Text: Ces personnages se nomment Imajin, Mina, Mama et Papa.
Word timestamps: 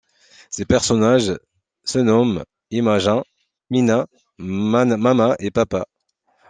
Ces 0.49 0.65
personnages 0.65 1.31
se 1.83 1.99
nomment 1.99 2.43
Imajin, 2.71 3.21
Mina, 3.69 4.07
Mama 4.39 5.35
et 5.37 5.51
Papa. 5.51 5.85